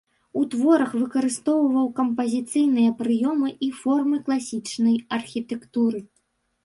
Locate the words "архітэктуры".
5.19-5.99